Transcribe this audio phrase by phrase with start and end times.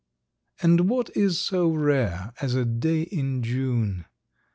[0.63, 4.05] And what is so rare as a day in June?